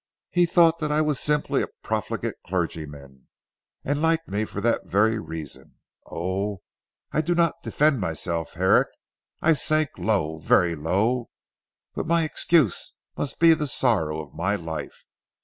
He 0.31 0.47
thought 0.47 0.79
that 0.79 0.91
I 0.91 1.01
was 1.01 1.19
simply 1.19 1.61
a 1.61 1.67
profligate 1.83 2.33
clergyman, 2.47 3.27
and 3.85 4.01
liked 4.01 4.27
me 4.27 4.45
for 4.45 4.59
that 4.59 4.87
very 4.87 5.19
reason, 5.19 5.75
Oh, 6.09 6.63
I 7.11 7.21
do 7.21 7.35
not 7.35 7.61
defend 7.61 7.99
myself 8.01 8.53
Herrick; 8.53 8.87
I 9.43 9.53
sank 9.53 9.89
low, 9.99 10.39
very 10.39 10.75
low, 10.75 11.29
but 11.93 12.07
my 12.07 12.23
excuse 12.23 12.95
must 13.15 13.37
be 13.39 13.53
the 13.53 13.67
sorrow 13.67 14.19
of 14.19 14.33
my 14.33 14.55
life. 14.55 15.05